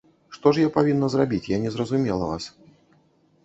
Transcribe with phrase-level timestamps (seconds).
[0.35, 2.51] Што ж я павінна зрабіць, я не зразумела вас.